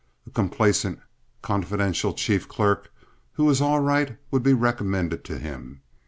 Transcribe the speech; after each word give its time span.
A 0.25 0.31
complacent, 0.31 0.99
confidential 1.43 2.11
chief 2.15 2.47
clerk 2.49 2.91
who 3.33 3.45
was 3.45 3.61
all 3.61 3.81
right 3.81 4.17
would 4.31 4.41
be 4.41 4.53
recommended 4.53 5.23
to 5.25 5.37
him. 5.37 5.81